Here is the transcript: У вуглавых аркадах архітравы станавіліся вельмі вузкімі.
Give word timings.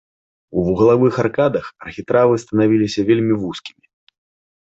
У 0.59 0.61
вуглавых 0.67 1.17
аркадах 1.23 1.65
архітравы 1.89 2.33
станавіліся 2.45 2.99
вельмі 3.09 3.35
вузкімі. 3.43 3.85